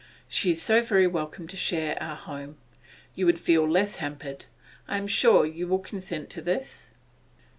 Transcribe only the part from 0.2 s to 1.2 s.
She is so very